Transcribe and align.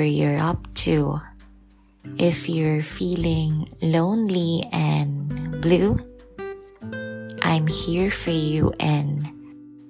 whatever 0.00 0.16
you're 0.16 0.40
up 0.40 0.64
to. 0.72 1.20
If 2.16 2.48
you're 2.48 2.82
feeling 2.82 3.68
lonely 3.82 4.64
and 4.72 5.60
blue, 5.60 6.00
I'm 7.42 7.66
here 7.66 8.10
for 8.10 8.30
you 8.30 8.72
and 8.80 9.28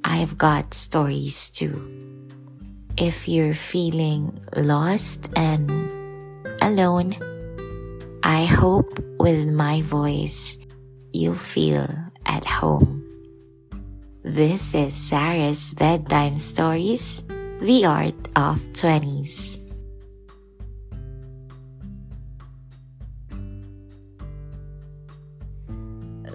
I've 0.03 0.37
got 0.37 0.75
stories 0.75 1.51
too. 1.51 1.79
If 2.99 3.29
you're 3.29 3.55
feeling 3.55 4.35
lost 4.57 5.31
and 5.37 5.71
alone, 6.61 7.15
I 8.25 8.47
hope 8.47 8.98
with 9.20 9.47
my 9.47 9.83
voice 9.83 10.59
you'll 11.12 11.39
feel 11.39 11.87
at 12.27 12.45
home. 12.45 13.06
This 14.25 14.75
is 14.75 14.92
Sarah's 14.95 15.73
Bedtime 15.75 16.34
Stories, 16.34 17.23
The 17.62 17.87
Art 17.87 18.19
of 18.34 18.59
20s. 18.75 19.70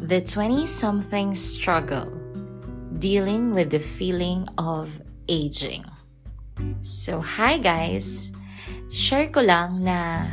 The 0.06 0.22
20 0.22 0.70
something 0.70 1.34
struggle 1.34 2.06
dealing 3.02 3.58
with 3.58 3.74
the 3.74 3.82
feeling 3.82 4.46
of 4.54 5.02
aging. 5.26 5.82
So, 6.86 7.26
hi 7.26 7.58
guys! 7.58 8.30
Share 8.94 9.34
ko 9.34 9.42
lang 9.42 9.82
na 9.82 10.30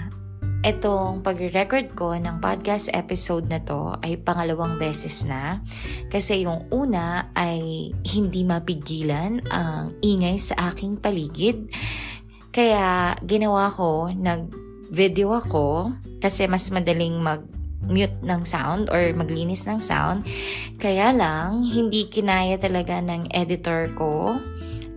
Itong 0.60 1.24
pag-record 1.24 1.96
ko 1.96 2.12
ng 2.14 2.36
podcast 2.38 2.92
episode 2.92 3.48
na 3.48 3.64
to 3.64 3.96
ay 4.04 4.20
pangalawang 4.20 4.76
beses 4.76 5.24
na 5.26 5.58
kasi 6.12 6.44
yung 6.44 6.68
una 6.70 7.32
ay 7.32 7.90
hindi 8.12 8.46
mapigilan 8.46 9.42
ang 9.50 9.96
ingay 10.04 10.36
sa 10.36 10.70
aking 10.70 11.00
paligid. 11.00 11.66
Kaya 12.54 13.16
ginawa 13.24 13.72
ko, 13.72 14.12
nag-video 14.12 15.34
ako 15.34 15.96
kasi 16.22 16.44
mas 16.44 16.68
madaling 16.70 17.16
mag 17.18 17.42
mute 17.86 18.14
ng 18.22 18.42
sound 18.46 18.88
or 18.90 19.10
maglinis 19.14 19.66
ng 19.66 19.82
sound. 19.82 20.26
Kaya 20.78 21.10
lang, 21.10 21.66
hindi 21.66 22.06
kinaya 22.06 22.58
talaga 22.58 23.02
ng 23.02 23.30
editor 23.34 23.90
ko 23.98 24.38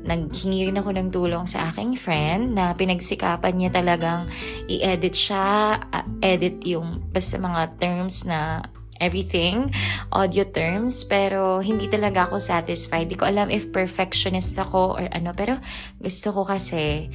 naghingi 0.06 0.70
rin 0.70 0.78
ako 0.78 0.90
ng 0.94 1.10
tulong 1.10 1.50
sa 1.50 1.74
aking 1.74 1.98
friend 1.98 2.54
na 2.54 2.78
pinagsikapan 2.78 3.58
niya 3.58 3.74
talagang 3.74 4.30
i-edit 4.70 5.18
siya, 5.18 5.82
uh, 5.82 6.06
edit 6.22 6.62
yung 6.62 7.02
basta 7.10 7.42
mga 7.42 7.82
terms 7.82 8.22
na 8.30 8.62
everything, 9.02 9.68
audio 10.14 10.46
terms, 10.48 11.04
pero 11.04 11.60
hindi 11.60 11.90
talaga 11.90 12.30
ako 12.30 12.40
satisfied. 12.40 13.12
Di 13.12 13.20
ko 13.20 13.28
alam 13.28 13.52
if 13.52 13.68
perfectionist 13.74 14.56
ako 14.56 15.02
or 15.02 15.06
ano, 15.12 15.36
pero 15.36 15.60
gusto 16.00 16.32
ko 16.32 16.48
kasi 16.48 17.10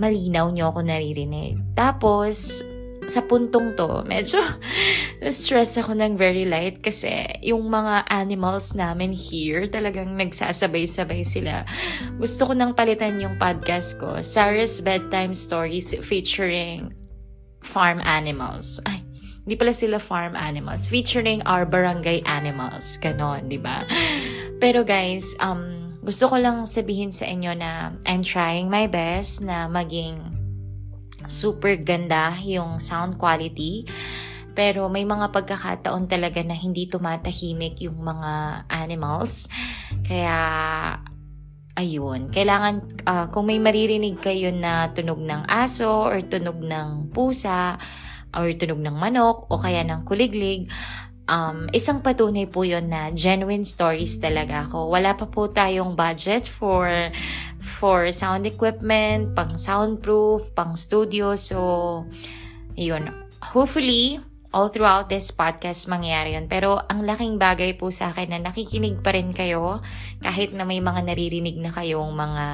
malinaw 0.00 0.48
niyo 0.48 0.72
ako 0.72 0.80
naririnig. 0.80 1.60
Tapos, 1.76 2.64
sa 3.10 3.26
puntong 3.26 3.74
to, 3.74 4.06
medyo 4.06 4.38
stress 5.34 5.74
ako 5.82 5.98
ng 5.98 6.14
very 6.14 6.46
light 6.46 6.78
kasi 6.78 7.26
yung 7.42 7.66
mga 7.66 8.06
animals 8.06 8.78
namin 8.78 9.10
here 9.10 9.66
talagang 9.66 10.14
nagsasabay-sabay 10.14 11.26
sila. 11.26 11.66
Gusto 12.22 12.46
ko 12.46 12.52
nang 12.54 12.78
palitan 12.78 13.18
yung 13.18 13.34
podcast 13.34 13.98
ko, 13.98 14.22
Sarah's 14.22 14.78
Bedtime 14.78 15.34
Stories 15.34 15.90
featuring 16.06 16.94
farm 17.66 17.98
animals. 18.06 18.78
Ay, 18.86 19.02
hindi 19.42 19.58
pala 19.58 19.74
sila 19.74 19.98
farm 19.98 20.38
animals. 20.38 20.86
Featuring 20.86 21.42
our 21.50 21.66
barangay 21.66 22.22
animals. 22.30 22.96
Ganon, 23.02 23.50
di 23.50 23.58
ba? 23.58 23.82
Pero 24.62 24.86
guys, 24.86 25.34
um, 25.42 25.98
gusto 26.00 26.30
ko 26.30 26.40
lang 26.40 26.64
sabihin 26.64 27.12
sa 27.12 27.28
inyo 27.28 27.52
na 27.58 27.92
I'm 28.06 28.24
trying 28.24 28.72
my 28.72 28.86
best 28.86 29.44
na 29.44 29.68
maging 29.68 30.39
super 31.30 31.78
ganda 31.78 32.34
yung 32.42 32.82
sound 32.82 33.16
quality. 33.16 33.86
Pero 34.52 34.90
may 34.90 35.06
mga 35.06 35.30
pagkakataon 35.30 36.10
talaga 36.10 36.42
na 36.42 36.58
hindi 36.58 36.90
tumatahimik 36.90 37.80
yung 37.86 38.02
mga 38.02 38.66
animals. 38.66 39.46
Kaya, 40.04 40.36
ayun. 41.78 42.28
Kailangan, 42.28 42.74
uh, 43.06 43.26
kung 43.30 43.46
may 43.46 43.62
maririnig 43.62 44.18
kayo 44.18 44.50
na 44.50 44.90
tunog 44.90 45.22
ng 45.22 45.46
aso 45.46 46.10
or 46.10 46.20
tunog 46.26 46.58
ng 46.58 47.14
pusa 47.14 47.78
or 48.34 48.50
tunog 48.58 48.82
ng 48.82 48.96
manok 48.98 49.46
o 49.48 49.56
kaya 49.56 49.86
ng 49.86 50.02
kuliglig, 50.02 50.66
um, 51.30 51.70
isang 51.70 52.02
patunay 52.02 52.50
po 52.50 52.66
yon 52.66 52.90
na 52.90 53.14
genuine 53.14 53.62
stories 53.62 54.18
talaga 54.18 54.66
ako. 54.66 54.90
Wala 54.90 55.14
pa 55.14 55.30
po 55.30 55.46
tayong 55.46 55.94
budget 55.94 56.50
for 56.50 56.90
for 57.62 58.10
sound 58.10 58.44
equipment, 58.50 59.32
pang 59.38 59.54
soundproof, 59.54 60.50
pang 60.58 60.74
studio. 60.74 61.38
So, 61.38 62.04
yun. 62.74 63.14
Hopefully, 63.40 64.20
all 64.50 64.68
throughout 64.68 65.06
this 65.06 65.30
podcast 65.30 65.86
mangyayari 65.86 66.34
yun. 66.34 66.50
Pero 66.50 66.82
ang 66.90 67.06
laking 67.06 67.38
bagay 67.38 67.78
po 67.78 67.94
sa 67.94 68.10
akin 68.10 68.34
na 68.34 68.38
nakikinig 68.42 68.98
pa 69.00 69.14
rin 69.14 69.30
kayo 69.30 69.78
kahit 70.18 70.50
na 70.52 70.66
may 70.66 70.82
mga 70.82 71.06
naririnig 71.06 71.56
na 71.62 71.70
kayong 71.70 72.10
mga 72.10 72.46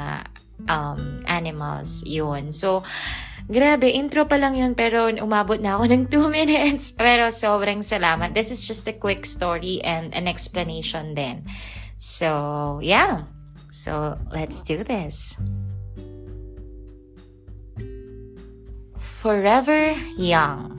um, 0.68 1.24
animals. 1.24 2.04
Yun. 2.04 2.52
So, 2.52 2.84
Grabe, 3.46 3.94
intro 3.94 4.26
pa 4.26 4.34
lang 4.34 4.58
yun 4.58 4.74
pero 4.74 5.06
umabot 5.06 5.62
na 5.62 5.78
ako 5.78 5.84
ng 5.86 6.02
2 6.10 6.30
minutes. 6.42 6.94
Pero 6.98 7.30
sobrang 7.30 7.80
salamat. 7.80 8.34
This 8.34 8.50
is 8.50 8.66
just 8.66 8.86
a 8.90 8.94
quick 8.94 9.22
story 9.22 9.78
and 9.86 10.10
an 10.14 10.26
explanation 10.26 11.14
then. 11.14 11.46
So, 11.96 12.82
yeah. 12.82 13.30
So, 13.70 14.18
let's 14.34 14.60
do 14.66 14.82
this. 14.82 15.38
Forever 18.98 19.94
Young. 20.18 20.76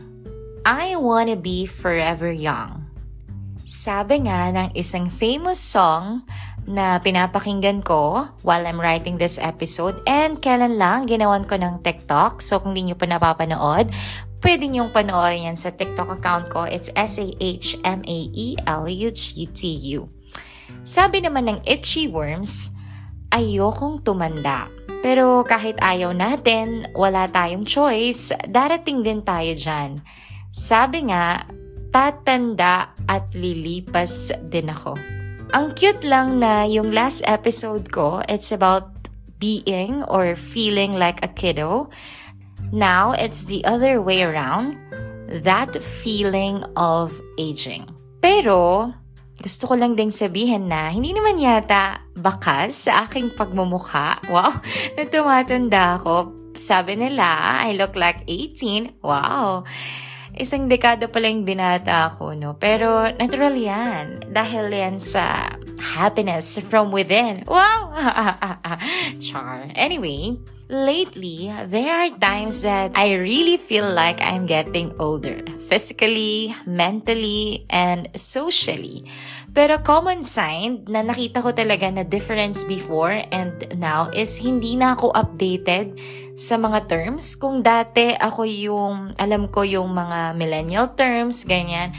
I 0.68 1.00
wanna 1.00 1.40
be 1.40 1.64
forever 1.64 2.28
young. 2.28 2.92
Sabi 3.64 4.28
nga 4.28 4.52
ng 4.52 4.76
isang 4.76 5.08
famous 5.08 5.64
song 5.64 6.28
na 6.68 7.00
pinapakinggan 7.00 7.80
ko 7.80 8.28
while 8.44 8.68
I'm 8.68 8.78
writing 8.78 9.16
this 9.16 9.40
episode. 9.40 10.04
And 10.04 10.36
kailan 10.44 10.76
lang, 10.76 11.08
ginawan 11.08 11.48
ko 11.48 11.56
ng 11.56 11.80
TikTok. 11.82 12.44
So 12.44 12.60
kung 12.60 12.76
hindi 12.76 12.92
nyo 12.92 13.00
pa 13.00 13.08
napapanood, 13.08 13.88
pwede 14.44 14.68
nyong 14.68 14.92
panoorin 14.92 15.48
yan 15.48 15.56
sa 15.56 15.72
TikTok 15.72 16.20
account 16.20 16.52
ko. 16.52 16.68
It's 16.68 16.92
S-A-H-M-A-E-L-U-G-T-U. 16.94 17.60
Sabi 20.84 21.24
naman 21.24 21.48
ng 21.48 21.64
Itchy 21.64 22.12
Worms, 22.12 22.76
ayokong 23.32 24.04
tumanda. 24.04 24.68
Pero 25.00 25.48
kahit 25.48 25.80
ayaw 25.80 26.12
natin, 26.12 26.92
wala 26.92 27.32
tayong 27.32 27.64
choice, 27.64 28.36
darating 28.44 29.08
din 29.08 29.24
tayo 29.24 29.56
dyan. 29.56 30.04
Sabi 30.52 31.08
nga, 31.08 31.48
tatanda 31.96 32.92
at 33.08 33.32
lilipas 33.32 34.36
din 34.52 34.68
ako. 34.68 35.17
Ang 35.56 35.80
cute 35.80 36.04
lang 36.04 36.44
na 36.44 36.68
yung 36.68 36.92
last 36.92 37.24
episode 37.24 37.88
ko, 37.88 38.20
it's 38.28 38.52
about 38.52 38.92
being 39.40 40.04
or 40.12 40.36
feeling 40.36 40.92
like 40.92 41.24
a 41.24 41.32
kiddo. 41.32 41.88
Now, 42.76 43.16
it's 43.16 43.48
the 43.48 43.64
other 43.64 44.04
way 44.04 44.28
around. 44.28 44.76
That 45.48 45.72
feeling 45.80 46.68
of 46.76 47.16
aging. 47.40 47.88
Pero, 48.20 48.92
gusto 49.40 49.72
ko 49.72 49.80
lang 49.80 49.96
ding 49.96 50.12
sabihin 50.12 50.68
na 50.68 50.92
hindi 50.92 51.16
naman 51.16 51.40
yata 51.40 52.04
bakas 52.20 52.92
sa 52.92 53.08
aking 53.08 53.32
pagmumukha. 53.40 54.20
Wow, 54.28 54.52
na 55.00 55.04
tumatanda 55.12 55.96
ako. 55.96 56.36
Sabi 56.60 57.00
nila, 57.00 57.64
I 57.64 57.72
look 57.80 57.96
like 57.96 58.28
18. 58.28 59.00
Wow 59.00 59.64
isang 60.38 60.70
dekada 60.70 61.10
pa 61.10 61.20
lang 61.20 61.44
binata 61.44 62.08
ako, 62.08 62.38
no? 62.38 62.56
Pero 62.56 63.10
natural 63.18 63.58
yan. 63.58 64.06
Dahil 64.32 64.70
yan 64.72 64.98
sa 65.02 65.58
happiness 65.80 66.58
from 66.60 66.92
within. 66.92 67.44
Wow! 67.48 67.94
Char. 69.20 69.70
Anyway, 69.76 70.38
lately, 70.70 71.52
there 71.68 71.94
are 71.94 72.12
times 72.20 72.62
that 72.62 72.92
I 72.96 73.16
really 73.16 73.58
feel 73.58 73.88
like 73.88 74.22
I'm 74.22 74.46
getting 74.46 74.94
older. 75.00 75.44
Physically, 75.68 76.56
mentally, 76.66 77.66
and 77.70 78.10
socially. 78.16 79.08
Pero 79.58 79.82
common 79.82 80.22
sign 80.22 80.86
na 80.86 81.02
nakita 81.02 81.42
ko 81.42 81.50
talaga 81.50 81.90
na 81.90 82.06
difference 82.06 82.62
before 82.62 83.26
and 83.34 83.58
now 83.74 84.06
is 84.14 84.38
hindi 84.38 84.78
na 84.78 84.94
ako 84.94 85.10
updated 85.18 85.98
sa 86.38 86.62
mga 86.62 86.86
terms. 86.86 87.34
Kung 87.34 87.66
dati 87.66 88.14
ako 88.14 88.46
yung, 88.46 89.18
alam 89.18 89.50
ko 89.50 89.66
yung 89.66 89.98
mga 89.98 90.38
millennial 90.38 90.94
terms, 90.94 91.42
ganyan. 91.50 91.90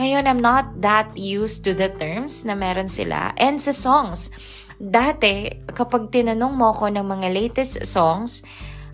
Ngayon, 0.00 0.24
I'm 0.24 0.40
not 0.40 0.80
that 0.80 1.12
used 1.12 1.60
to 1.68 1.76
the 1.76 1.92
terms 1.92 2.48
na 2.48 2.56
meron 2.56 2.88
sila. 2.88 3.36
And 3.36 3.60
sa 3.60 3.68
songs, 3.68 4.32
dati, 4.80 5.60
kapag 5.68 6.08
tinanong 6.08 6.56
mo 6.56 6.72
ako 6.72 6.88
ng 6.88 7.04
mga 7.04 7.28
latest 7.28 7.84
songs, 7.84 8.40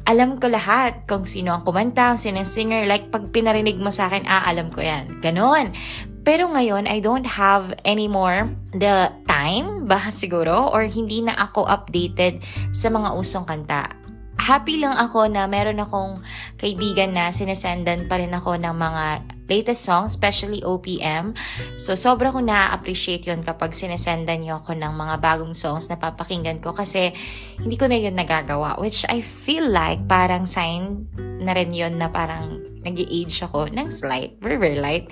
alam 0.03 0.43
ko 0.43 0.51
lahat 0.51 1.07
kung 1.07 1.23
sino 1.23 1.55
ang 1.55 1.63
kumanta, 1.63 2.19
sino 2.19 2.43
ang 2.43 2.51
singer. 2.51 2.91
Like, 2.91 3.15
pag 3.15 3.31
pinarinig 3.31 3.79
mo 3.79 3.95
sa 3.95 4.11
akin, 4.11 4.27
ah, 4.27 4.51
alam 4.51 4.67
ko 4.75 4.83
yan. 4.83 5.23
Ganon. 5.23 5.79
Pero 6.27 6.51
ngayon, 6.51 6.91
I 6.91 6.99
don't 6.99 7.39
have 7.39 7.71
anymore 7.87 8.51
the 8.75 9.15
time 9.31 9.87
ba 9.87 10.11
siguro 10.15 10.75
or 10.75 10.91
hindi 10.91 11.23
na 11.23 11.39
ako 11.39 11.71
updated 11.71 12.43
sa 12.75 12.91
mga 12.91 13.15
usong 13.15 13.47
kanta. 13.47 13.95
happy 14.37 14.79
lang 14.79 14.95
ako 14.95 15.27
na 15.33 15.49
meron 15.49 15.81
akong 15.81 16.21
kaibigan 16.61 17.17
na 17.17 17.33
sinesendan 17.33 18.05
pa 18.07 18.21
rin 18.21 18.31
ako 18.31 18.61
ng 18.61 18.75
mga 18.75 19.05
latest 19.47 19.87
songs, 19.87 20.15
especially 20.15 20.63
OPM. 20.63 21.35
So, 21.79 21.95
sobra 21.95 22.31
ko 22.35 22.43
na-appreciate 22.43 23.27
yon 23.27 23.43
kapag 23.43 23.75
sinesendan 23.75 24.43
niyo 24.43 24.63
ako 24.63 24.75
ng 24.75 24.93
mga 24.95 25.15
bagong 25.23 25.55
songs 25.55 25.87
na 25.91 25.99
papakinggan 25.99 26.59
ko 26.63 26.75
kasi 26.75 27.15
hindi 27.59 27.79
ko 27.79 27.87
na 27.87 27.99
yun 27.99 28.15
nagagawa. 28.19 28.79
Which 28.79 29.07
I 29.07 29.23
feel 29.23 29.67
like 29.71 30.05
parang 30.11 30.45
sign 30.45 31.07
na 31.43 31.55
rin 31.55 31.71
yun 31.71 31.99
na 31.99 32.11
parang 32.11 32.63
nag 32.87 32.99
age 32.99 33.43
ako 33.43 33.71
ng 33.71 33.91
slight, 33.91 34.39
very, 34.39 34.59
very 34.59 34.79
light. 34.79 35.11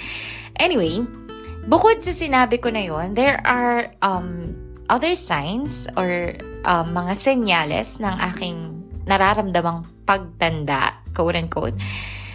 Anyway, 0.59 1.03
bukod 1.67 2.03
sa 2.03 2.15
sinabi 2.15 2.63
ko 2.63 2.71
na 2.71 2.87
yon 2.87 3.19
there 3.19 3.43
are 3.43 3.91
um, 3.99 4.55
other 4.87 5.19
signs 5.19 5.91
or 5.99 6.39
um, 6.63 6.95
mga 6.95 7.13
senyales 7.19 7.99
ng 7.99 8.15
aking 8.35 8.59
nararamdamang 9.05 9.85
pagtanda, 10.05 11.01
quote-unquote. 11.13 11.77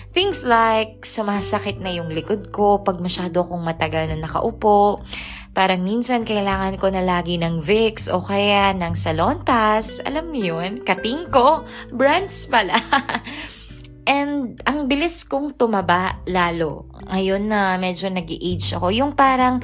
Things 0.09 0.41
like, 0.41 1.05
sumasakit 1.05 1.77
na 1.77 1.93
yung 1.93 2.09
likod 2.09 2.49
ko 2.49 2.81
pag 2.81 2.97
masyado 2.97 3.45
akong 3.45 3.61
matagal 3.61 4.09
na 4.09 4.17
nakaupo. 4.17 5.05
Parang 5.53 5.85
minsan 5.85 6.25
kailangan 6.25 6.81
ko 6.81 6.89
na 6.89 7.05
lagi 7.05 7.37
ng 7.37 7.61
Vicks 7.61 8.09
o 8.09 8.21
kaya 8.21 8.73
ng 8.73 8.97
Salon 8.97 9.45
Pass. 9.45 10.01
Alam 10.01 10.33
niyo 10.33 10.57
yun? 10.61 10.81
Kating 10.81 11.29
ko. 11.29 11.65
Brands 11.93 12.49
pala. 12.49 12.77
And 14.09 14.57
ang 14.65 14.89
bilis 14.89 15.21
kong 15.29 15.53
tumaba 15.61 16.25
lalo. 16.25 16.89
Ngayon 17.05 17.43
na 17.45 17.77
medyo 17.77 18.09
nag 18.09 18.25
age 18.25 18.73
ako. 18.73 18.89
Yung 18.89 19.13
parang 19.13 19.61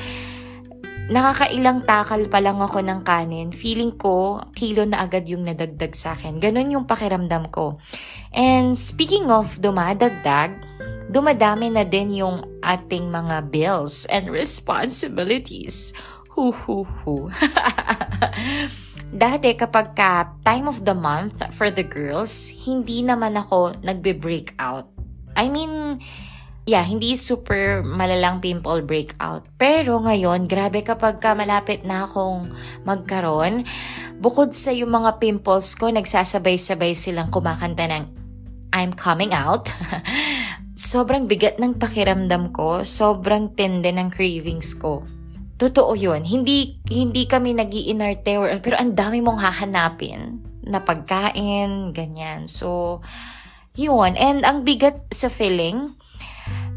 nakakailang 1.10 1.86
takal 1.86 2.26
pa 2.26 2.42
lang 2.42 2.58
ako 2.58 2.82
ng 2.82 3.06
kanin, 3.06 3.54
feeling 3.54 3.94
ko, 3.94 4.42
kilo 4.58 4.86
na 4.90 5.06
agad 5.06 5.30
yung 5.30 5.46
nadagdag 5.46 5.94
sa 5.94 6.18
akin. 6.18 6.42
Ganon 6.42 6.74
yung 6.74 6.86
pakiramdam 6.90 7.54
ko. 7.54 7.78
And 8.34 8.74
speaking 8.74 9.30
of 9.30 9.62
dumadagdag, 9.62 10.58
dumadami 11.14 11.70
na 11.70 11.86
din 11.86 12.18
yung 12.26 12.42
ating 12.66 13.14
mga 13.14 13.54
bills 13.54 14.10
and 14.10 14.34
responsibilities. 14.34 15.94
Hu 16.34 16.52
hu 16.52 16.84
hu. 16.84 17.30
Dati 19.16 19.56
kapag 19.56 19.96
ka 19.96 20.36
time 20.44 20.68
of 20.68 20.84
the 20.84 20.98
month 20.98 21.40
for 21.56 21.72
the 21.72 21.86
girls, 21.86 22.52
hindi 22.66 23.06
naman 23.06 23.38
ako 23.38 23.78
nagbe-break 23.86 24.58
out. 24.60 24.90
I 25.38 25.48
mean, 25.48 26.04
yeah, 26.66 26.82
hindi 26.82 27.14
super 27.14 27.86
malalang 27.86 28.42
pimple 28.42 28.82
breakout. 28.82 29.46
Pero 29.62 30.02
ngayon, 30.02 30.50
grabe 30.50 30.82
kapag 30.82 31.22
ka 31.22 31.38
malapit 31.38 31.86
na 31.86 32.10
akong 32.10 32.50
magkaroon, 32.84 33.64
bukod 34.18 34.52
sa 34.58 34.74
yung 34.74 34.90
mga 34.90 35.22
pimples 35.22 35.78
ko, 35.78 35.94
nagsasabay-sabay 35.94 36.98
silang 36.98 37.30
kumakanta 37.30 37.86
ng 37.86 38.06
I'm 38.74 38.92
coming 38.92 39.32
out. 39.32 39.70
sobrang 40.76 41.30
bigat 41.30 41.56
ng 41.56 41.80
pakiramdam 41.80 42.52
ko, 42.52 42.84
sobrang 42.84 43.56
tende 43.56 43.94
ng 43.96 44.12
cravings 44.12 44.76
ko. 44.76 45.08
Totoo 45.56 45.96
yun. 45.96 46.28
Hindi, 46.28 46.84
hindi 46.92 47.24
kami 47.24 47.56
nag 47.56 47.72
inarte 47.72 48.60
pero 48.60 48.76
ang 48.76 48.92
dami 48.92 49.24
mong 49.24 49.40
hahanapin 49.40 50.44
na 50.68 50.84
pagkain, 50.84 51.96
ganyan. 51.96 52.52
So, 52.52 53.00
yun. 53.80 54.20
And 54.20 54.44
ang 54.44 54.68
bigat 54.68 55.16
sa 55.16 55.32
feeling, 55.32 55.96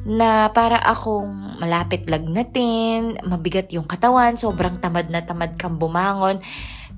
na 0.09 0.49
para 0.57 0.81
akong 0.81 1.61
malapit 1.61 2.09
lagnatin, 2.09 3.21
mabigat 3.29 3.69
yung 3.77 3.85
katawan, 3.85 4.41
sobrang 4.41 4.81
tamad 4.81 5.13
na 5.13 5.21
tamad 5.21 5.61
kang 5.61 5.77
bumangon. 5.77 6.41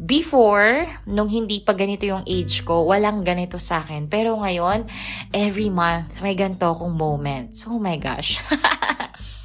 Before, 0.01 0.89
nung 1.05 1.29
hindi 1.29 1.61
pa 1.61 1.77
ganito 1.77 2.09
yung 2.09 2.25
age 2.25 2.65
ko, 2.65 2.89
walang 2.89 3.21
ganito 3.21 3.61
sa 3.61 3.85
akin. 3.85 4.09
Pero 4.09 4.39
ngayon, 4.39 4.89
every 5.35 5.69
month, 5.69 6.23
may 6.25 6.33
ganito 6.33 6.71
akong 6.71 6.95
moments. 6.95 7.69
Oh 7.69 7.77
my 7.77 7.99
gosh. 8.01 8.41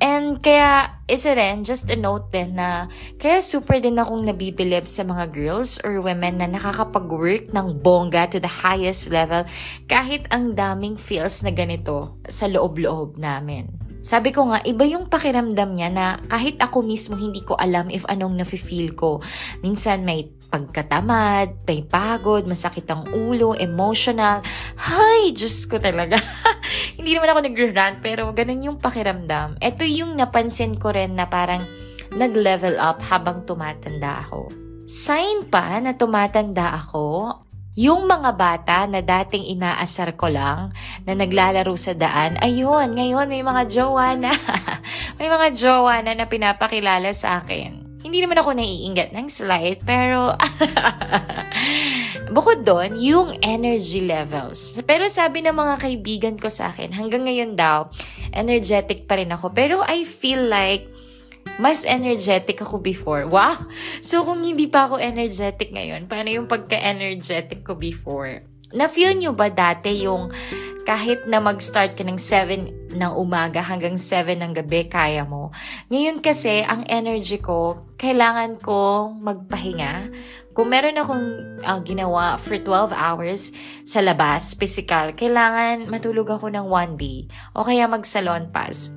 And 0.00 0.40
kaya, 0.40 0.96
isa 1.04 1.36
rin, 1.36 1.60
just 1.60 1.92
a 1.92 1.96
note 1.96 2.32
din 2.32 2.56
na, 2.56 2.88
kaya 3.20 3.44
super 3.44 3.76
din 3.84 4.00
akong 4.00 4.24
nabibilib 4.24 4.88
sa 4.88 5.04
mga 5.04 5.28
girls 5.28 5.76
or 5.84 6.00
women 6.00 6.40
na 6.40 6.48
nakakapag-work 6.48 7.52
ng 7.52 7.84
bongga 7.84 8.32
to 8.32 8.40
the 8.40 8.48
highest 8.48 9.12
level 9.12 9.44
kahit 9.92 10.24
ang 10.32 10.56
daming 10.56 10.96
feels 10.96 11.44
na 11.44 11.52
ganito 11.52 12.16
sa 12.32 12.48
loob-loob 12.48 13.20
namin. 13.20 13.68
Sabi 14.00 14.32
ko 14.32 14.48
nga, 14.48 14.64
iba 14.64 14.88
yung 14.88 15.12
pakiramdam 15.12 15.76
niya 15.76 15.92
na 15.92 16.16
kahit 16.24 16.56
ako 16.56 16.80
mismo 16.80 17.20
hindi 17.20 17.44
ko 17.44 17.52
alam 17.60 17.92
if 17.92 18.08
anong 18.08 18.40
nafe-feel 18.40 18.96
ko. 18.96 19.20
Minsan 19.60 20.08
may 20.08 20.32
pagkatamad, 20.48 21.68
may 21.68 21.84
pagod, 21.84 22.48
masakit 22.48 22.88
ang 22.88 23.04
ulo, 23.12 23.52
emotional. 23.52 24.40
Hay, 24.80 25.36
Diyos 25.36 25.68
ko 25.68 25.76
talaga. 25.76 26.16
Hindi 26.96 27.14
naman 27.14 27.30
ako 27.30 27.40
nag-rant, 27.46 27.98
pero 28.02 28.30
ganun 28.34 28.66
yung 28.66 28.78
pakiramdam. 28.78 29.60
Ito 29.60 29.84
yung 29.86 30.16
napansin 30.18 30.78
ko 30.80 30.90
rin 30.90 31.14
na 31.14 31.28
parang 31.28 31.66
nag-level 32.14 32.78
up 32.78 32.98
habang 33.06 33.46
tumatanda 33.46 34.26
ako. 34.26 34.50
Sign 34.90 35.46
pa 35.46 35.78
na 35.78 35.94
tumatanda 35.94 36.74
ako, 36.74 37.38
yung 37.78 38.10
mga 38.10 38.30
bata 38.34 38.76
na 38.90 38.98
dating 38.98 39.54
inaasar 39.54 40.18
ko 40.18 40.26
lang, 40.26 40.74
na 41.06 41.14
naglalaro 41.14 41.70
sa 41.78 41.94
daan, 41.94 42.34
ayun, 42.42 42.98
ngayon 42.98 43.30
may 43.30 43.46
mga 43.46 43.62
jowa 43.70 44.18
na. 44.18 44.34
may 45.22 45.30
mga 45.30 45.54
jowa 45.54 46.02
na 46.02 46.18
na 46.18 46.26
pinapakilala 46.26 47.14
sa 47.14 47.38
akin. 47.38 47.89
Hindi 48.00 48.24
naman 48.24 48.40
ako 48.40 48.56
naiingat 48.56 49.12
ng 49.12 49.28
slight, 49.28 49.84
pero 49.84 50.32
bukod 52.36 52.64
doon, 52.64 52.96
yung 52.96 53.36
energy 53.44 54.00
levels. 54.00 54.80
Pero 54.88 55.04
sabi 55.12 55.44
ng 55.44 55.52
mga 55.52 55.74
kaibigan 55.76 56.36
ko 56.40 56.48
sa 56.48 56.72
akin, 56.72 56.96
hanggang 56.96 57.28
ngayon 57.28 57.60
daw, 57.60 57.92
energetic 58.32 59.04
pa 59.04 59.20
rin 59.20 59.28
ako. 59.28 59.52
Pero 59.52 59.84
I 59.84 60.08
feel 60.08 60.48
like 60.48 60.88
mas 61.60 61.84
energetic 61.84 62.64
ako 62.64 62.80
before. 62.80 63.28
Wow! 63.28 63.68
So, 64.00 64.24
kung 64.24 64.40
hindi 64.40 64.64
pa 64.64 64.88
ako 64.88 64.96
energetic 64.96 65.68
ngayon, 65.76 66.08
paano 66.08 66.32
yung 66.32 66.48
pagka-energetic 66.48 67.68
ko 67.68 67.76
before? 67.76 68.48
Na-feel 68.72 69.12
nyo 69.20 69.36
ba 69.36 69.52
dati 69.52 70.08
yung 70.08 70.32
kahit 70.90 71.22
na 71.30 71.38
mag-start 71.38 71.94
ka 71.94 72.02
ng 72.02 72.18
7 72.18 72.98
ng 72.98 73.12
umaga 73.14 73.62
hanggang 73.62 73.94
7 73.94 74.34
ng 74.34 74.58
gabi, 74.58 74.90
kaya 74.90 75.22
mo. 75.22 75.54
Ngayon 75.86 76.18
kasi, 76.18 76.66
ang 76.66 76.82
energy 76.90 77.38
ko, 77.38 77.86
kailangan 77.94 78.58
ko 78.58 79.14
magpahinga. 79.14 80.10
Kung 80.50 80.74
meron 80.74 80.98
akong 80.98 81.26
uh, 81.62 81.78
ginawa 81.86 82.34
for 82.42 82.58
12 82.58 82.90
hours 82.90 83.54
sa 83.86 84.02
labas, 84.02 84.58
physical, 84.58 85.14
kailangan 85.14 85.86
matulog 85.86 86.26
ako 86.26 86.50
ng 86.50 86.66
one 86.66 86.98
day. 86.98 87.30
O 87.54 87.62
kaya 87.62 87.86
mag-salon 87.86 88.50
pass. 88.50 88.90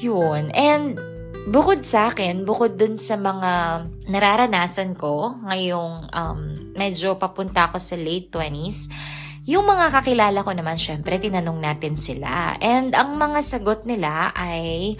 Yun. 0.00 0.48
And 0.56 0.96
bukod 1.52 1.84
sa 1.84 2.08
akin, 2.08 2.48
bukod 2.48 2.80
dun 2.80 2.96
sa 2.96 3.20
mga 3.20 3.84
nararanasan 4.08 4.96
ko 4.96 5.36
ngayong 5.44 6.08
um, 6.16 6.40
medyo 6.72 7.20
papunta 7.20 7.68
ako 7.68 7.76
sa 7.76 8.00
late 8.00 8.32
20s, 8.32 8.88
yung 9.46 9.62
mga 9.62 9.94
kakilala 9.94 10.42
ko 10.42 10.50
naman, 10.50 10.74
syempre, 10.74 11.22
tinanong 11.22 11.62
natin 11.62 11.94
sila. 11.94 12.58
And 12.58 12.90
ang 12.98 13.14
mga 13.14 13.38
sagot 13.46 13.86
nila 13.86 14.34
ay, 14.34 14.98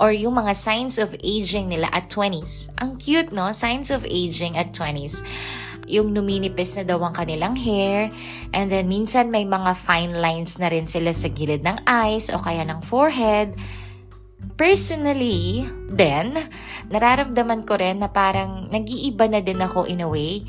or 0.00 0.16
yung 0.16 0.40
mga 0.40 0.56
signs 0.56 0.96
of 0.96 1.12
aging 1.20 1.68
nila 1.68 1.92
at 1.92 2.08
20s. 2.08 2.72
Ang 2.80 2.96
cute, 2.96 3.36
no? 3.36 3.52
Signs 3.52 3.92
of 3.92 4.08
aging 4.08 4.56
at 4.56 4.72
20s. 4.72 5.20
Yung 5.92 6.16
numinipis 6.16 6.80
na 6.80 6.88
daw 6.88 7.04
ang 7.04 7.12
kanilang 7.12 7.52
hair. 7.52 8.08
And 8.56 8.72
then, 8.72 8.88
minsan 8.88 9.28
may 9.28 9.44
mga 9.44 9.76
fine 9.76 10.16
lines 10.16 10.56
na 10.56 10.72
rin 10.72 10.88
sila 10.88 11.12
sa 11.12 11.28
gilid 11.28 11.60
ng 11.60 11.84
eyes 11.84 12.32
o 12.32 12.40
kaya 12.40 12.64
ng 12.64 12.80
forehead. 12.80 13.52
Personally, 14.56 15.68
then, 15.92 16.48
nararamdaman 16.88 17.68
ko 17.68 17.76
rin 17.76 18.00
na 18.00 18.08
parang 18.08 18.72
nag-iiba 18.72 19.28
na 19.28 19.44
din 19.44 19.60
ako 19.60 19.84
in 19.84 20.00
a 20.00 20.08
way. 20.08 20.48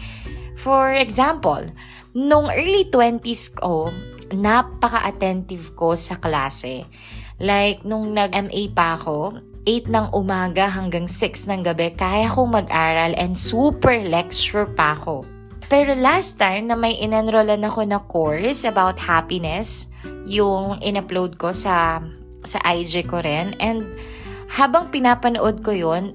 For 0.63 0.95
example, 0.95 1.67
Nung 2.13 2.45
early 2.45 2.93
20s 2.93 3.57
ko, 3.57 3.89
napaka-attentive 4.29 5.73
ko 5.73 5.97
sa 5.97 6.21
klase. 6.21 6.85
Like, 7.41 7.81
nung 7.81 8.13
nag-MA 8.13 8.69
pa 8.69 9.01
ako, 9.01 9.41
8 9.65 9.89
ng 9.89 10.07
umaga 10.13 10.69
hanggang 10.69 11.09
6 11.09 11.49
ng 11.49 11.65
gabi, 11.65 11.89
kaya 11.97 12.29
kong 12.29 12.53
mag-aral 12.53 13.17
and 13.17 13.33
super 13.33 13.97
lecture 14.05 14.69
pa 14.77 14.93
ako. 14.93 15.25
Pero 15.73 15.97
last 15.97 16.37
time 16.37 16.69
na 16.69 16.77
may 16.77 16.93
inenrollan 17.01 17.65
ako 17.65 17.81
na 17.81 17.97
course 18.05 18.61
about 18.61 19.01
happiness, 19.01 19.89
yung 20.29 20.77
in-upload 20.85 21.41
ko 21.41 21.49
sa, 21.49 21.97
sa 22.45 22.61
IG 22.61 23.09
ko 23.09 23.25
rin. 23.25 23.57
And 23.57 23.89
habang 24.53 24.93
pinapanood 24.93 25.65
ko 25.65 25.73
yon 25.73 26.13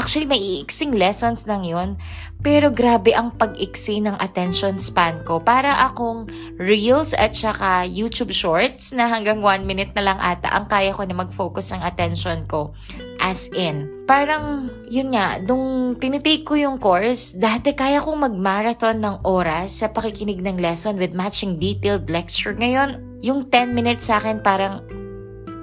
Actually, 0.00 0.24
may 0.24 0.40
iiksing 0.40 0.96
lessons 0.96 1.44
lang 1.44 1.60
yun. 1.60 2.00
Pero 2.40 2.72
grabe 2.72 3.12
ang 3.12 3.36
pag-iksi 3.36 4.00
ng 4.00 4.16
attention 4.16 4.80
span 4.80 5.20
ko. 5.28 5.44
Para 5.44 5.76
akong 5.84 6.24
reels 6.56 7.12
at 7.12 7.36
saka 7.36 7.84
YouTube 7.84 8.32
shorts 8.32 8.96
na 8.96 9.04
hanggang 9.04 9.44
one 9.44 9.68
minute 9.68 9.92
na 9.92 10.08
lang 10.08 10.16
ata 10.16 10.48
ang 10.56 10.64
kaya 10.72 10.96
ko 10.96 11.04
na 11.04 11.12
mag-focus 11.12 11.76
ng 11.76 11.84
attention 11.84 12.48
ko. 12.48 12.72
As 13.20 13.52
in, 13.52 14.08
parang, 14.08 14.72
yun 14.88 15.12
nga, 15.12 15.36
nung 15.44 15.92
tinitake 16.00 16.48
ko 16.48 16.56
yung 16.56 16.80
course, 16.80 17.36
dati 17.36 17.76
kaya 17.76 18.00
kong 18.00 18.24
mag-marathon 18.24 19.04
ng 19.04 19.28
oras 19.28 19.84
sa 19.84 19.92
pakikinig 19.92 20.40
ng 20.40 20.64
lesson 20.64 20.96
with 20.96 21.12
matching 21.12 21.60
detailed 21.60 22.08
lecture. 22.08 22.56
Ngayon, 22.56 23.20
yung 23.20 23.44
10 23.52 23.76
minutes 23.76 24.08
sa 24.08 24.16
akin, 24.16 24.40
parang, 24.40 24.80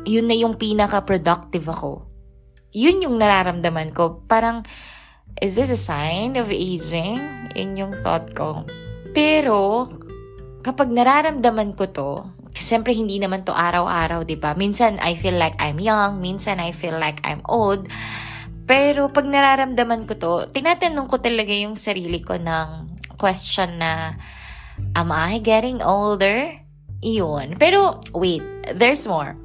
yun 0.06 0.30
na 0.30 0.38
yung 0.38 0.54
pinaka-productive 0.62 1.66
ako. 1.66 2.07
Yun 2.78 3.02
yung 3.02 3.18
nararamdaman 3.18 3.98
ko. 3.98 4.22
Parang, 4.30 4.62
is 5.42 5.58
this 5.58 5.74
a 5.74 5.80
sign 5.80 6.38
of 6.38 6.54
aging? 6.54 7.18
Yun 7.58 7.74
yung 7.74 7.94
thought 8.06 8.38
ko. 8.38 8.70
Pero, 9.18 9.90
kapag 10.62 10.94
nararamdaman 10.94 11.74
ko 11.74 11.90
to, 11.90 12.12
Siyempre, 12.58 12.90
hindi 12.98 13.22
naman 13.22 13.46
to 13.46 13.54
araw-araw, 13.54 14.26
di 14.26 14.34
ba? 14.34 14.58
Minsan, 14.58 14.98
I 14.98 15.14
feel 15.14 15.38
like 15.38 15.54
I'm 15.62 15.78
young. 15.78 16.18
Minsan, 16.18 16.58
I 16.58 16.74
feel 16.74 16.98
like 16.98 17.22
I'm 17.22 17.46
old. 17.46 17.86
Pero, 18.66 19.14
pag 19.14 19.30
nararamdaman 19.30 20.10
ko 20.10 20.14
to, 20.18 20.34
tinatanong 20.50 21.06
ko 21.06 21.22
talaga 21.22 21.54
yung 21.54 21.78
sarili 21.78 22.18
ko 22.18 22.42
ng 22.42 22.98
question 23.22 23.78
na, 23.78 24.18
Am 24.98 25.14
I 25.14 25.38
getting 25.38 25.86
older? 25.86 26.50
Iyon. 27.04 27.58
Pero, 27.62 28.02
wait, 28.14 28.42
there's 28.74 29.06
more. 29.06 29.38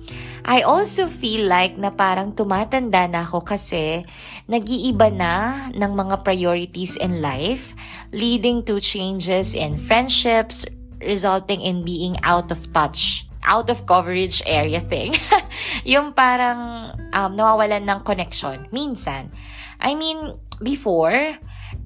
I 0.43 0.67
also 0.67 1.07
feel 1.07 1.47
like 1.47 1.79
na 1.79 1.95
parang 1.95 2.35
tumatanda 2.35 3.07
na 3.07 3.23
ako 3.23 3.47
kasi 3.47 4.03
nag-iiba 4.51 5.15
na 5.15 5.69
ng 5.71 5.93
mga 5.95 6.27
priorities 6.27 6.99
in 6.99 7.23
life, 7.23 7.79
leading 8.11 8.67
to 8.67 8.83
changes 8.83 9.55
in 9.55 9.79
friendships, 9.79 10.67
resulting 10.99 11.63
in 11.63 11.87
being 11.87 12.19
out 12.27 12.51
of 12.51 12.59
touch 12.75 13.31
out 13.43 13.67
of 13.71 13.87
coverage 13.87 14.43
area 14.47 14.79
thing. 14.79 15.15
yung 15.93 16.15
parang 16.15 16.95
um, 17.11 17.31
nawawalan 17.35 17.83
ng 17.83 18.01
connection. 18.07 18.71
Minsan. 18.71 19.35
I 19.83 19.99
mean, 19.99 20.39
before, 20.63 21.39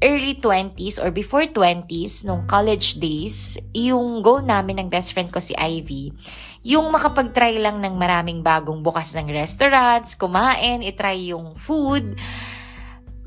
early 0.02 0.36
20s 0.38 1.00
or 1.00 1.10
before 1.10 1.48
20s, 1.48 2.26
nung 2.28 2.44
college 2.44 3.00
days, 3.00 3.56
yung 3.72 4.20
goal 4.20 4.44
namin 4.44 4.82
ng 4.84 4.88
best 4.92 5.12
friend 5.16 5.32
ko 5.32 5.40
si 5.40 5.56
Ivy, 5.56 6.12
yung 6.66 6.90
makapag-try 6.90 7.56
lang 7.62 7.78
ng 7.78 7.94
maraming 7.94 8.42
bagong 8.42 8.82
bukas 8.82 9.14
ng 9.14 9.30
restaurants, 9.30 10.18
kumain, 10.18 10.82
itry 10.82 11.30
yung 11.30 11.54
food. 11.54 12.18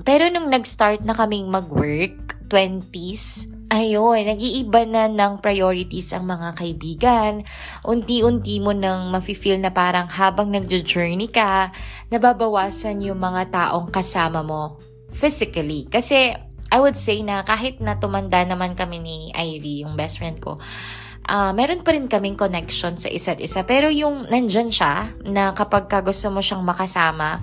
Pero 0.04 0.28
nung 0.28 0.52
nag-start 0.52 1.04
na 1.04 1.16
kaming 1.16 1.48
mag-work, 1.48 2.36
20s, 2.50 3.48
ayun, 3.70 4.26
nag-iiba 4.26 4.84
na 4.90 5.06
ng 5.06 5.40
priorities 5.40 6.12
ang 6.12 6.26
mga 6.26 6.58
kaibigan. 6.58 7.46
Unti-unti 7.86 8.58
mo 8.58 8.74
nang 8.74 9.14
mafe-feel 9.14 9.62
na 9.62 9.70
parang 9.70 10.10
habang 10.10 10.50
nagjo-journey 10.50 11.30
ka, 11.30 11.70
nababawasan 12.10 13.06
yung 13.06 13.22
mga 13.22 13.54
taong 13.54 13.94
kasama 13.94 14.42
mo 14.42 14.82
physically. 15.14 15.86
Kasi 15.88 16.49
I 16.70 16.78
would 16.78 16.98
say 16.98 17.26
na 17.26 17.42
kahit 17.42 17.82
na 17.82 17.98
tumanda 17.98 18.46
naman 18.46 18.78
kami 18.78 19.02
ni 19.02 19.18
Ivy, 19.34 19.84
yung 19.84 19.98
best 19.98 20.22
friend 20.22 20.38
ko, 20.38 20.62
uh, 21.26 21.52
meron 21.54 21.82
pa 21.82 21.94
rin 21.94 22.06
kaming 22.06 22.38
connection 22.38 22.98
sa 22.98 23.10
isa't 23.10 23.42
isa. 23.42 23.66
Pero 23.66 23.90
yung 23.90 24.30
nandyan 24.30 24.70
siya, 24.70 25.10
na 25.26 25.54
kapag 25.58 25.90
ka 25.90 26.06
gusto 26.06 26.30
mo 26.30 26.42
siyang 26.42 26.62
makasama, 26.62 27.42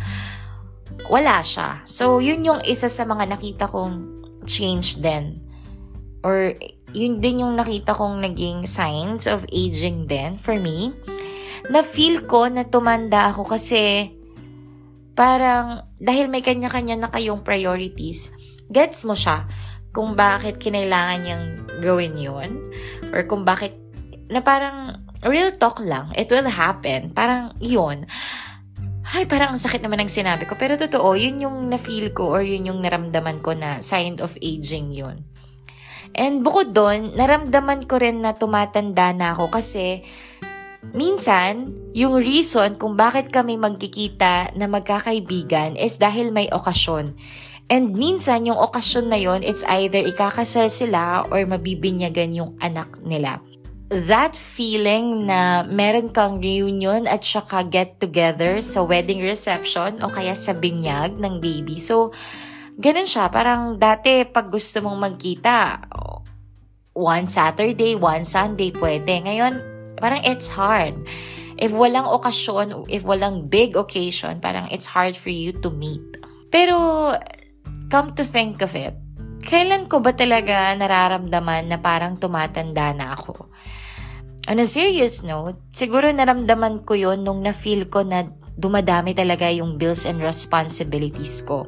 wala 1.10 1.42
siya. 1.42 1.82
So, 1.86 2.18
yun 2.18 2.42
yung 2.46 2.60
isa 2.66 2.90
sa 2.90 3.06
mga 3.06 3.34
nakita 3.34 3.66
kong 3.70 4.14
change 4.46 5.02
din 5.02 5.42
or 6.22 6.54
yun 6.94 7.18
din 7.22 7.42
yung 7.42 7.54
nakita 7.58 7.94
kong 7.94 8.22
naging 8.22 8.66
signs 8.66 9.26
of 9.26 9.46
aging 9.50 10.06
din 10.06 10.38
for 10.38 10.58
me. 10.58 10.94
Na 11.70 11.82
feel 11.82 12.22
ko 12.26 12.46
na 12.46 12.62
tumanda 12.62 13.30
ako 13.30 13.46
kasi 13.46 14.14
parang 15.18 15.82
dahil 15.98 16.30
may 16.30 16.44
kanya-kanya 16.44 16.94
na 17.00 17.08
kayong 17.10 17.42
priorities, 17.42 18.35
gets 18.72 19.06
mo 19.06 19.14
siya 19.14 19.46
kung 19.94 20.12
bakit 20.12 20.60
kinailangan 20.60 21.18
niyang 21.24 21.46
gawin 21.80 22.14
yun 22.16 22.50
or 23.12 23.24
kung 23.24 23.44
bakit 23.44 23.72
na 24.26 24.42
parang 24.42 25.06
real 25.24 25.50
talk 25.54 25.80
lang, 25.80 26.12
it 26.14 26.28
will 26.28 26.46
happen. 26.46 27.14
Parang 27.14 27.54
yun. 27.62 28.04
Ay, 29.06 29.22
parang 29.24 29.54
ang 29.54 29.60
sakit 29.60 29.80
naman 29.86 30.02
ng 30.02 30.10
sinabi 30.10 30.44
ko. 30.50 30.58
Pero 30.58 30.74
totoo, 30.74 31.14
yun 31.14 31.38
yung 31.38 31.70
na-feel 31.70 32.10
ko 32.10 32.34
or 32.34 32.42
yun 32.42 32.66
yung 32.66 32.82
naramdaman 32.82 33.38
ko 33.38 33.54
na 33.54 33.78
sign 33.78 34.18
of 34.18 34.34
aging 34.42 34.90
yun. 34.90 35.22
And 36.16 36.42
bukod 36.42 36.74
doon, 36.74 37.14
naramdaman 37.14 37.86
ko 37.86 38.02
rin 38.02 38.24
na 38.24 38.34
tumatanda 38.34 39.14
na 39.14 39.36
ako 39.36 39.52
kasi 39.52 40.02
minsan, 40.90 41.76
yung 41.94 42.18
reason 42.18 42.78
kung 42.78 42.98
bakit 42.98 43.30
kami 43.30 43.54
magkikita 43.58 44.54
na 44.58 44.66
magkakaibigan 44.66 45.78
is 45.78 46.02
dahil 46.02 46.34
may 46.34 46.50
okasyon. 46.50 47.14
And 47.66 47.98
minsan, 47.98 48.46
yung 48.46 48.58
okasyon 48.62 49.10
na 49.10 49.18
yon 49.18 49.42
it's 49.42 49.66
either 49.66 49.98
ikakasal 49.98 50.70
sila 50.70 51.26
or 51.26 51.42
mabibinyagan 51.42 52.30
yung 52.30 52.54
anak 52.62 53.02
nila. 53.02 53.42
That 53.90 54.38
feeling 54.38 55.26
na 55.26 55.66
meron 55.66 56.10
kang 56.10 56.38
reunion 56.38 57.06
at 57.06 57.22
saka 57.26 57.66
get 57.66 57.98
together 57.98 58.62
sa 58.62 58.82
wedding 58.86 59.22
reception 59.22 59.98
o 60.02 60.10
kaya 60.10 60.34
sa 60.34 60.54
binyag 60.54 61.18
ng 61.18 61.42
baby. 61.42 61.78
So, 61.78 62.14
ganun 62.78 63.06
siya. 63.06 63.30
Parang 63.30 63.78
dati, 63.78 64.26
pag 64.26 64.50
gusto 64.50 64.82
mong 64.82 64.98
magkita, 65.02 65.86
one 66.94 67.26
Saturday, 67.26 67.98
one 67.98 68.22
Sunday, 68.26 68.70
pwede. 68.74 69.26
Ngayon, 69.26 69.54
parang 69.98 70.22
it's 70.22 70.50
hard. 70.54 70.94
If 71.58 71.74
walang 71.74 72.06
okasyon, 72.10 72.86
if 72.86 73.02
walang 73.02 73.50
big 73.50 73.74
occasion, 73.74 74.38
parang 74.38 74.70
it's 74.70 74.86
hard 74.86 75.18
for 75.18 75.30
you 75.34 75.50
to 75.62 75.68
meet. 75.70 76.02
Pero, 76.50 77.12
come 77.86 78.12
to 78.14 78.22
think 78.26 78.62
of 78.62 78.74
it, 78.74 78.94
kailan 79.46 79.86
ko 79.86 80.02
ba 80.02 80.14
talaga 80.14 80.74
nararamdaman 80.74 81.70
na 81.70 81.78
parang 81.78 82.18
tumatanda 82.18 82.90
na 82.92 83.14
ako? 83.14 83.50
On 84.46 84.62
a 84.62 84.66
serious 84.66 85.26
note, 85.26 85.58
siguro 85.74 86.06
naramdaman 86.10 86.86
ko 86.86 86.94
yon 86.94 87.26
nung 87.26 87.42
na-feel 87.42 87.90
ko 87.90 88.06
na 88.06 88.30
dumadami 88.54 89.10
talaga 89.10 89.50
yung 89.50 89.74
bills 89.74 90.06
and 90.06 90.22
responsibilities 90.22 91.42
ko. 91.42 91.66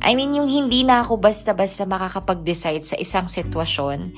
I 0.00 0.16
mean, 0.16 0.32
yung 0.32 0.48
hindi 0.48 0.80
na 0.86 1.04
ako 1.04 1.20
basta-basta 1.20 1.84
makakapag-decide 1.84 2.86
sa 2.86 2.96
isang 2.96 3.28
sitwasyon. 3.28 4.16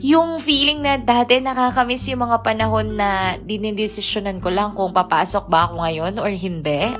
Yung 0.00 0.40
feeling 0.40 0.84
na 0.84 1.00
dati 1.00 1.40
nakakamiss 1.40 2.08
yung 2.12 2.24
mga 2.28 2.40
panahon 2.44 2.96
na 2.96 3.36
dinidesisyonan 3.40 4.40
ko 4.40 4.48
lang 4.52 4.76
kung 4.76 4.92
papasok 4.92 5.48
ba 5.48 5.68
ako 5.68 5.80
ngayon 5.80 6.14
or 6.20 6.32
hindi. 6.32 6.92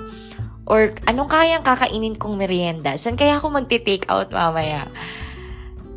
Or 0.69 0.93
anong 1.09 1.31
kayang 1.31 1.65
kakainin 1.65 2.17
kong 2.17 2.37
merienda? 2.37 2.97
San 3.01 3.17
kaya 3.17 3.41
ako 3.41 3.53
magti-take 3.53 4.07
out 4.09 4.31
mamaya? 4.31 4.89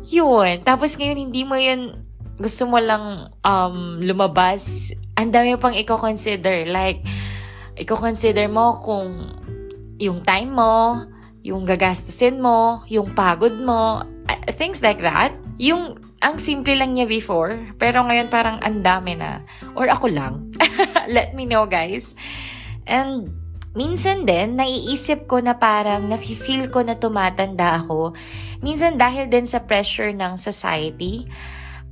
Yun. 0.08 0.60
Tapos 0.64 0.96
ngayon, 0.96 1.18
hindi 1.30 1.42
mo 1.42 1.56
yun 1.56 2.04
gusto 2.38 2.66
mo 2.66 2.82
lang 2.82 3.30
um, 3.46 4.02
lumabas. 4.02 4.90
Ang 5.14 5.30
dami 5.30 5.54
pang 5.54 5.74
i-consider. 5.74 6.66
Like, 6.66 7.06
i-consider 7.78 8.50
mo 8.50 8.82
kung 8.82 9.30
yung 10.02 10.26
time 10.26 10.50
mo, 10.50 11.06
yung 11.46 11.62
gagastusin 11.62 12.42
mo, 12.42 12.82
yung 12.90 13.14
pagod 13.14 13.54
mo, 13.54 14.02
things 14.58 14.82
like 14.82 14.98
that. 14.98 15.30
Yung, 15.62 16.02
ang 16.18 16.40
simple 16.40 16.74
lang 16.74 16.96
niya 16.96 17.06
before, 17.06 17.54
pero 17.78 18.02
ngayon 18.02 18.32
parang 18.32 18.58
ang 18.64 18.82
dami 18.82 19.14
na. 19.14 19.44
Or 19.78 19.86
ako 19.86 20.10
lang. 20.10 20.50
Let 21.14 21.36
me 21.38 21.46
know, 21.46 21.68
guys. 21.68 22.18
And, 22.88 23.43
minsan 23.74 24.24
din, 24.24 24.56
naiisip 24.56 25.28
ko 25.28 25.42
na 25.42 25.58
parang 25.58 26.06
nafe-feel 26.06 26.72
ko 26.72 26.86
na 26.86 26.96
tumatanda 26.96 27.82
ako. 27.82 28.14
Minsan 28.64 28.96
dahil 28.96 29.28
din 29.28 29.44
sa 29.44 29.62
pressure 29.66 30.14
ng 30.14 30.38
society. 30.40 31.26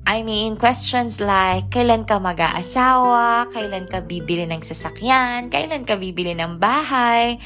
I 0.03 0.27
mean, 0.27 0.59
questions 0.59 1.23
like, 1.23 1.71
kailan 1.71 2.09
ka 2.09 2.19
mag-aasawa? 2.19 3.47
Kailan 3.55 3.87
ka 3.87 4.03
bibili 4.03 4.47
ng 4.51 4.63
sasakyan? 4.63 5.47
Kailan 5.47 5.87
ka 5.87 5.95
bibili 5.95 6.35
ng 6.35 6.59
bahay? 6.59 7.39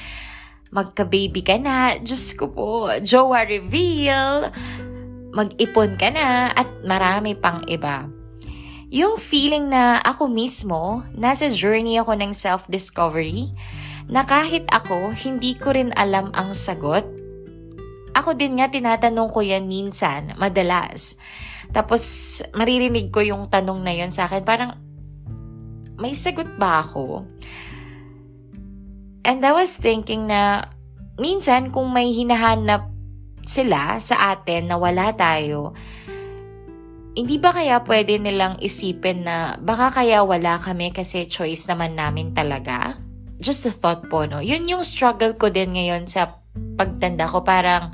magka-baby 0.77 1.41
ka 1.41 1.57
na, 1.57 1.97
Diyos 1.97 2.35
ko 2.35 2.51
po, 2.51 2.71
jowa 3.01 3.47
reveal, 3.47 4.51
mag-ipon 5.33 5.95
ka 5.97 6.11
na, 6.11 6.51
at 6.53 6.67
marami 6.83 7.33
pang 7.39 7.63
iba. 7.71 8.05
Yung 8.93 9.19
feeling 9.19 9.73
na 9.73 9.99
ako 10.05 10.31
mismo, 10.31 11.03
nasa 11.17 11.51
journey 11.51 11.99
ako 11.99 12.13
ng 12.21 12.33
self-discovery, 12.37 13.51
na 14.07 14.23
kahit 14.23 14.71
ako, 14.71 15.11
hindi 15.15 15.59
ko 15.59 15.75
rin 15.75 15.91
alam 15.99 16.31
ang 16.35 16.55
sagot. 16.55 17.03
Ako 18.15 18.39
din 18.39 18.59
nga 18.59 18.71
tinatanong 18.71 19.29
ko 19.29 19.43
yan 19.43 19.67
minsan, 19.67 20.33
madalas. 20.39 21.19
Tapos, 21.75 22.03
maririnig 22.55 23.11
ko 23.11 23.21
yung 23.21 23.51
tanong 23.51 23.83
na 23.83 23.93
yon 23.93 24.15
sa 24.15 24.31
akin, 24.31 24.47
parang, 24.47 24.79
may 25.99 26.15
sagot 26.15 26.55
ba 26.57 26.87
ako? 26.87 27.27
And 29.27 29.43
I 29.43 29.53
was 29.53 29.75
thinking 29.75 30.31
na 30.31 30.71
minsan 31.19 31.75
kung 31.75 31.91
may 31.91 32.15
hinahanap 32.15 32.87
sila 33.43 33.99
sa 33.99 34.39
atin 34.39 34.71
na 34.71 34.79
wala 34.79 35.11
tayo, 35.19 35.75
hindi 37.17 37.41
ba 37.41 37.51
kaya 37.51 37.81
pwede 37.83 38.21
nilang 38.21 38.61
isipin 38.61 39.25
na 39.25 39.57
baka 39.57 39.89
kaya 39.89 40.21
wala 40.21 40.61
kami 40.61 40.93
kasi 40.93 41.25
choice 41.25 41.65
naman 41.67 41.97
namin 41.97 42.37
talaga? 42.37 43.06
Just 43.41 43.67
a 43.69 43.73
thought 43.73 44.09
po, 44.09 44.25
no? 44.25 44.41
Yun 44.41 44.69
yung 44.69 44.85
struggle 44.85 45.37
ko 45.37 45.53
din 45.53 45.77
ngayon 45.77 46.09
sa 46.09 46.41
pagtanda 46.77 47.29
ko. 47.29 47.45
Parang, 47.45 47.93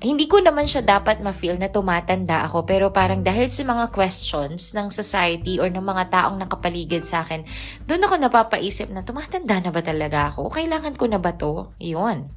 hindi 0.00 0.24
ko 0.24 0.40
naman 0.40 0.64
siya 0.64 0.80
dapat 0.80 1.20
ma-feel 1.20 1.60
na 1.60 1.68
tumatanda 1.68 2.48
ako 2.48 2.64
pero 2.64 2.88
parang 2.88 3.20
dahil 3.20 3.52
sa 3.52 3.68
mga 3.68 3.92
questions 3.92 4.72
ng 4.72 4.88
society 4.88 5.60
or 5.60 5.68
ng 5.68 5.84
mga 5.84 6.08
taong 6.08 6.40
nakapaligid 6.40 7.04
sa 7.04 7.20
akin, 7.20 7.44
doon 7.84 8.08
ako 8.08 8.14
napapaisip 8.16 8.88
na 8.88 9.04
tumatanda 9.04 9.60
na 9.60 9.68
ba 9.68 9.84
talaga 9.84 10.32
ako? 10.32 10.48
Kailangan 10.48 10.96
ko 10.96 11.04
na 11.04 11.20
ba 11.20 11.36
to? 11.36 11.68
Yun. 11.76 12.32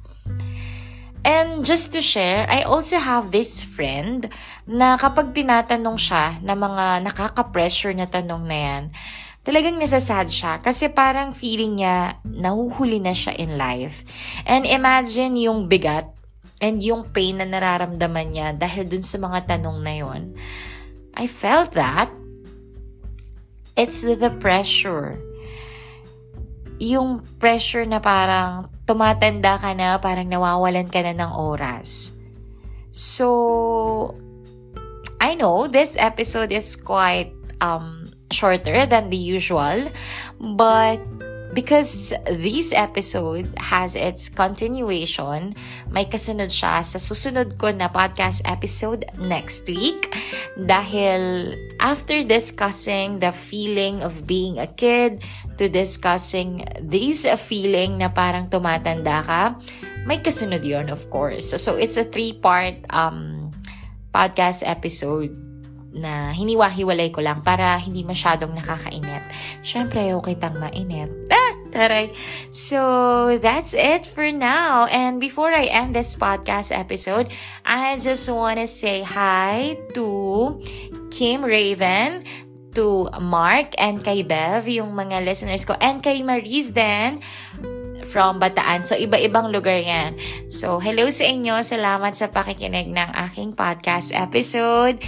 And 1.24 1.64
just 1.64 1.96
to 1.96 2.04
share, 2.04 2.44
I 2.52 2.68
also 2.68 3.00
have 3.00 3.32
this 3.32 3.64
friend 3.64 4.28
na 4.68 5.00
kapag 5.00 5.32
tinatanong 5.32 5.96
siya 5.96 6.36
na 6.44 6.52
mga 6.52 7.00
nakaka-pressure 7.00 7.96
na 7.96 8.04
tanong 8.04 8.44
na 8.44 8.58
yan, 8.60 8.82
talagang 9.44 9.76
nasasad 9.76 10.32
siya 10.32 10.58
kasi 10.64 10.88
parang 10.88 11.36
feeling 11.36 11.78
niya 11.78 12.18
nahuhuli 12.24 12.98
na 12.98 13.12
siya 13.12 13.36
in 13.36 13.60
life. 13.60 14.02
And 14.48 14.64
imagine 14.64 15.36
yung 15.36 15.68
bigat 15.68 16.08
and 16.64 16.80
yung 16.80 17.12
pain 17.12 17.38
na 17.38 17.46
nararamdaman 17.46 18.32
niya 18.32 18.48
dahil 18.56 18.88
dun 18.88 19.04
sa 19.04 19.20
mga 19.20 19.44
tanong 19.54 19.78
na 19.84 19.94
yon. 20.00 20.22
I 21.12 21.28
felt 21.28 21.76
that. 21.76 22.08
It's 23.76 24.00
the 24.00 24.32
pressure. 24.40 25.20
Yung 26.80 27.22
pressure 27.38 27.84
na 27.84 28.00
parang 28.00 28.72
tumatanda 28.88 29.60
ka 29.60 29.76
na, 29.76 30.00
parang 30.00 30.26
nawawalan 30.26 30.88
ka 30.88 31.04
na 31.04 31.12
ng 31.14 31.32
oras. 31.36 32.16
So, 32.94 34.14
I 35.18 35.34
know 35.34 35.66
this 35.66 35.98
episode 35.98 36.54
is 36.54 36.78
quite 36.78 37.34
um, 37.58 38.03
shorter 38.30 38.86
than 38.86 39.10
the 39.10 39.20
usual, 39.20 39.90
but 40.40 41.00
because 41.54 42.12
this 42.26 42.74
episode 42.74 43.46
has 43.56 43.94
its 43.94 44.28
continuation, 44.28 45.54
may 45.88 46.04
kasunod 46.04 46.50
siya 46.50 46.82
sa 46.82 46.98
susunod 46.98 47.54
ko 47.56 47.70
na 47.70 47.86
podcast 47.86 48.42
episode 48.44 49.06
next 49.22 49.64
week. 49.70 50.10
Dahil 50.58 51.54
after 51.78 52.26
discussing 52.26 53.22
the 53.22 53.30
feeling 53.30 54.02
of 54.02 54.26
being 54.26 54.58
a 54.58 54.66
kid, 54.66 55.22
to 55.54 55.70
discussing 55.70 56.66
this 56.82 57.22
feeling 57.46 58.02
na 58.02 58.10
parang 58.10 58.50
tumatanda 58.50 59.22
ka, 59.22 59.42
may 60.02 60.18
kasunod 60.18 60.66
yon 60.66 60.90
of 60.90 61.06
course. 61.08 61.54
So, 61.54 61.56
so 61.56 61.78
it's 61.78 61.94
a 61.94 62.02
three-part 62.02 62.82
um, 62.90 63.54
podcast 64.10 64.66
episode 64.66 65.30
na 65.94 66.34
hiniwa-hiwalay 66.34 67.14
ko 67.14 67.22
lang 67.22 67.40
para 67.40 67.78
hindi 67.78 68.02
masyadong 68.02 68.50
nakakainip. 68.50 69.22
Siyempre, 69.62 70.10
ayaw 70.10 70.18
kitang 70.20 70.58
mainip. 70.58 71.08
Ah, 71.30 71.54
taray. 71.70 72.10
So, 72.50 73.38
that's 73.38 73.72
it 73.72 74.04
for 74.04 74.26
now. 74.34 74.90
And 74.90 75.22
before 75.22 75.54
I 75.54 75.70
end 75.70 75.94
this 75.94 76.18
podcast 76.18 76.74
episode, 76.74 77.30
I 77.62 77.96
just 78.02 78.26
want 78.26 78.58
to 78.58 78.66
say 78.66 79.06
hi 79.06 79.78
to 79.94 80.06
Kim 81.14 81.46
Raven, 81.46 82.26
to 82.74 83.06
Mark 83.22 83.70
and 83.78 84.02
kay 84.02 84.26
Bev, 84.26 84.66
yung 84.66 84.98
mga 84.98 85.22
listeners 85.22 85.62
ko, 85.62 85.78
and 85.78 86.02
kay 86.02 86.26
Maris 86.26 86.74
din 86.74 87.22
from 88.06 88.38
Bataan. 88.38 88.84
So, 88.86 88.94
iba-ibang 88.94 89.50
lugar 89.50 89.76
yan. 89.80 90.16
So, 90.52 90.78
hello 90.78 91.10
sa 91.10 91.24
inyo. 91.26 91.60
Salamat 91.64 92.14
sa 92.14 92.30
pakikinig 92.30 92.92
ng 92.92 93.10
aking 93.28 93.56
podcast 93.58 94.14
episode. 94.14 95.00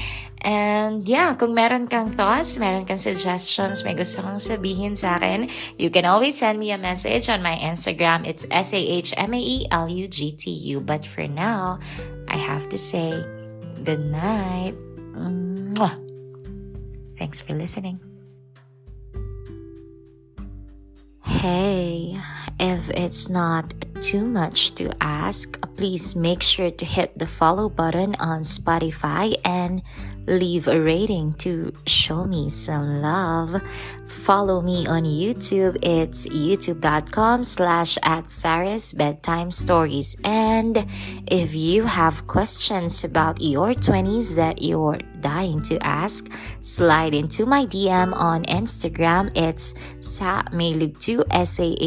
And 0.47 1.09
yeah, 1.09 1.35
kung 1.35 1.59
meron 1.59 1.89
kang 1.89 2.13
thoughts, 2.13 2.55
meron 2.61 2.87
kang 2.87 3.03
suggestions, 3.03 3.83
may 3.83 3.99
gusto 3.99 4.23
kang 4.23 4.39
sabihin 4.39 4.95
sa 4.95 5.19
akin, 5.19 5.51
you 5.75 5.91
can 5.91 6.07
always 6.07 6.39
send 6.39 6.63
me 6.63 6.71
a 6.71 6.79
message 6.79 7.27
on 7.27 7.43
my 7.43 7.59
Instagram. 7.59 8.23
It's 8.23 8.47
S-A-H-M-A-E-L-U-G-T-U. 8.55 9.17
But 10.87 11.03
for 11.03 11.27
now, 11.27 11.83
I 12.31 12.37
have 12.39 12.69
to 12.71 12.79
say 12.79 13.27
good 13.83 14.07
night. 14.07 14.79
Mwah. 15.19 15.99
Thanks 17.19 17.41
for 17.41 17.55
listening. 17.55 17.99
Hey, 21.27 22.15
if 22.59 22.91
it's 22.91 23.29
not 23.29 23.75
too 24.01 24.25
much 24.25 24.75
to 24.75 24.91
ask, 25.01 25.61
please 25.77 26.17
make 26.17 26.43
sure 26.43 26.71
to 26.71 26.85
hit 26.85 27.19
the 27.19 27.27
follow 27.27 27.69
button 27.69 28.15
on 28.21 28.43
Spotify 28.43 29.37
and 29.45 29.83
leave 30.27 30.67
a 30.69 30.81
rating 30.81 31.33
to 31.35 31.73
show 31.87 32.25
me 32.25 32.51
some 32.51 33.01
love. 33.01 33.63
Follow 34.07 34.61
me 34.61 34.87
on 34.87 35.05
YouTube. 35.05 35.79
It's 35.83 36.27
youtube.com 36.29 37.45
slash 37.45 37.99
at 38.03 38.31
Sarah's 38.31 38.93
Bedtime 38.93 39.51
Stories. 39.51 40.17
And 40.25 40.87
if 41.27 41.55
you 41.55 41.85
have 41.85 42.27
questions 42.27 43.05
about 43.05 43.41
your 43.41 43.75
20s 43.75 44.35
that 44.35 44.63
you're 44.63 44.99
dying 45.27 45.59
to 45.67 45.75
ask, 45.83 46.31
slide 46.63 47.15
into 47.19 47.43
my 47.47 47.67
DM 47.67 48.15
on 48.15 48.47
Instagram. 48.47 49.35
It's 49.35 49.75
sa 49.99 50.47
melugtu, 50.55 51.27
S-A-H-M-A-E-L-U-G-T-U. 51.35 51.83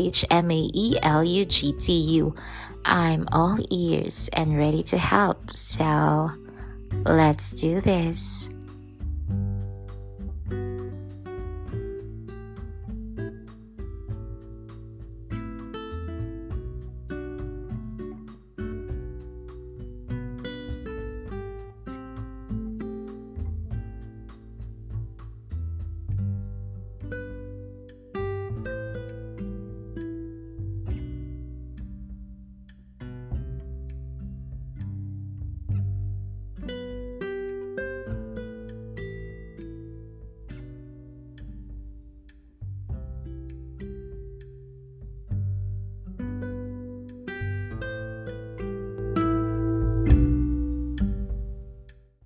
I'm 2.83 3.27
all 3.31 3.57
ears 3.71 4.29
and 4.35 4.57
ready 4.59 4.83
to 4.91 4.97
help. 4.97 5.55
So, 5.55 6.31
Let's 7.05 7.53
do 7.53 7.81
this. 7.81 8.49